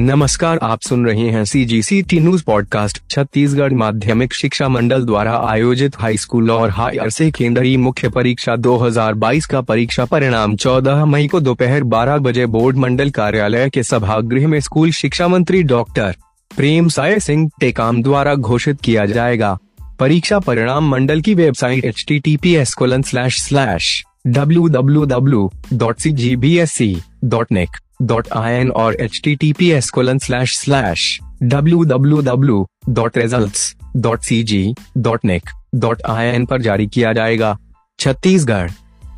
[0.00, 5.04] नमस्कार, आप सुन रहे हैं C G C T news podcast Chhattisgarh माध्यमिक शिक्षा मंडल
[5.04, 11.26] द्वारा आयोजित हाई स्कूल और हायर सेकेंडरी मुख्य परीक्षा 2022 का परीक्षा परिणाम 14 मई
[11.26, 16.14] को दोपहर 12 बजे बोर्ड मंडल कार्यालय के सभागृह में स्कूल शिक्षा मंत्री डॉक्टर
[16.50, 19.56] प्रेम साय सिंह टेकाम द्वारा घोषित किया जाएगा।
[20.00, 23.90] परीक्षा परिणाम मंडल की website H T T P S colon slash slash
[24.26, 26.94] W W W dot C G B S C
[27.24, 31.82] dot nic dot I N और H T T P S colon slash slash W
[31.84, 37.12] W W dot result dot C G dot nic dot I N पर जारी किया
[37.12, 37.56] जाएगा।
[37.98, 38.70] छत्तीसगढ़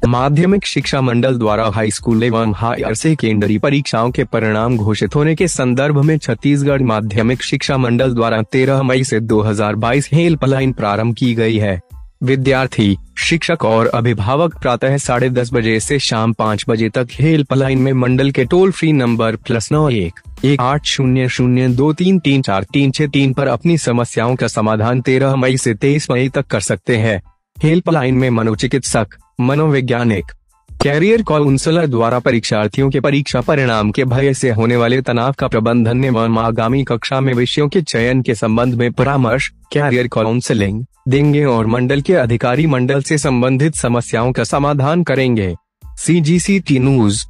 [0.06, 5.48] माध्यमिक शिक्षा मंडल द्वारा high school एवं हायर सेकेंडरी परीक्षाओं के परिणाम घोषित होने के
[5.48, 11.56] संदर्भ में छत्तीसगढ़ माध्यमिक शिक्षा मंडल द्वारा 13 मई से 2022 हेल्पलाइन प्रारंभ की गई
[11.56, 11.80] है।
[12.22, 17.92] विद्यार्थी शिक्षक और अभिभावक प्रातः साढ़े दस बजे से शाम पाँच बजे तक हेल्पलाइन में
[17.92, 22.42] मंडल के टोल फ्री नंबर प्लस नौ एक एक आठ शून्य शून्य दो तीन तीन
[22.42, 26.46] चार तीन छह तीन पर अपनी समस्याओं का समाधान तेरह मई से तेईस मई तक
[26.46, 27.22] कर सकते हैं।
[27.62, 29.06] हेल्पलाइन में मनोचिकित्सक,
[29.40, 30.32] मनोवैज्ञानिक
[30.82, 36.04] कैरियर काउंसलर द्वारा परीक्षार्थियों के परीक्षा परिणाम के भय से होने वाले तनाव का प्रबंधन
[36.04, 41.66] एवं आगामी कक्षा में विषयों के चयन के संबंध में परामर्श, कैरियर काउंसलिंग देंगे और
[41.66, 45.54] मंडल के अधिकारी मंडल से संबंधित समस्याओं का समाधान करेंगे।
[45.98, 47.24] सी जी सी टी न्यूज़